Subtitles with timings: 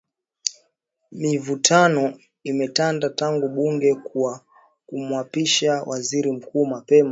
[1.21, 2.03] Mivutano
[2.43, 3.95] imetanda tangu bunge
[4.89, 7.09] kumwapisha Waziri Mkuu mapema